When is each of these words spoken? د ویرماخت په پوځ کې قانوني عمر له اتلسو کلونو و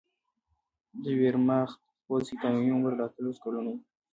د 1.03 1.05
ویرماخت 1.19 1.77
په 1.85 1.91
پوځ 2.05 2.23
کې 2.29 2.35
قانوني 2.41 2.71
عمر 2.77 2.91
له 2.97 3.03
اتلسو 3.05 3.41
کلونو 3.43 3.69
و 3.73 3.79